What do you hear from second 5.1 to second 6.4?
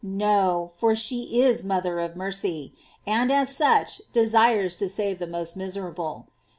the most miserable.